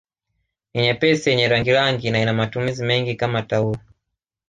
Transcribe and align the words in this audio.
Ni 0.73 0.81
nyepesi 0.81 1.29
yenye 1.29 1.47
rangirangi 1.47 2.11
na 2.11 2.21
ina 2.21 2.33
matumizi 2.33 2.83
mengi 2.85 3.15
kama 3.15 3.41
taulo 3.41 3.77